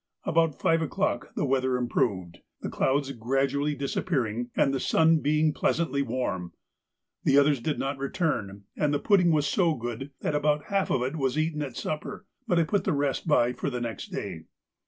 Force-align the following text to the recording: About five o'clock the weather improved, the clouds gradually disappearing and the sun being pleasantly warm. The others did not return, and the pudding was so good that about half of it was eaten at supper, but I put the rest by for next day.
About 0.23 0.59
five 0.59 0.81
o'clock 0.81 1.31
the 1.35 1.45
weather 1.45 1.77
improved, 1.77 2.39
the 2.61 2.71
clouds 2.71 3.11
gradually 3.11 3.75
disappearing 3.75 4.49
and 4.55 4.73
the 4.73 4.79
sun 4.79 5.19
being 5.19 5.53
pleasantly 5.53 6.01
warm. 6.01 6.53
The 7.23 7.37
others 7.37 7.61
did 7.61 7.77
not 7.77 7.99
return, 7.99 8.63
and 8.75 8.95
the 8.95 8.99
pudding 8.99 9.29
was 9.31 9.45
so 9.45 9.75
good 9.75 10.09
that 10.21 10.33
about 10.33 10.69
half 10.73 10.89
of 10.89 11.03
it 11.03 11.17
was 11.17 11.37
eaten 11.37 11.61
at 11.61 11.77
supper, 11.77 12.25
but 12.47 12.57
I 12.57 12.63
put 12.63 12.83
the 12.83 12.93
rest 12.93 13.27
by 13.27 13.53
for 13.53 13.69
next 13.79 14.07
day. 14.07 14.45